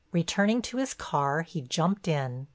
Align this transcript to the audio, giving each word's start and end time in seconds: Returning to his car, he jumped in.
Returning 0.11 0.63
to 0.63 0.77
his 0.77 0.95
car, 0.95 1.43
he 1.43 1.61
jumped 1.61 2.07
in. 2.07 2.47